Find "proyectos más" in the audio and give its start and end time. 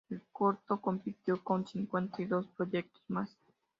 2.47-3.37